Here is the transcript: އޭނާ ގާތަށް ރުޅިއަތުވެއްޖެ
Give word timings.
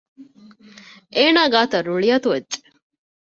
އޭނާ 1.15 1.39
ގާތަށް 1.53 1.85
ރުޅިއަތުވެއްޖެ 1.87 2.59